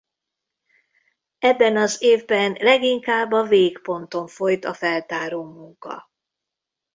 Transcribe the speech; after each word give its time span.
Ebben 1.39 1.77
az 1.77 2.01
évben 2.01 2.51
leginkább 2.59 3.31
a 3.31 3.43
végponton 3.43 4.27
folyt 4.27 4.65
a 4.65 4.73
feltáró 4.73 5.43
munka. 5.43 6.09